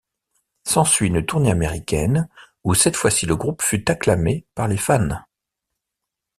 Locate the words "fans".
4.77-5.19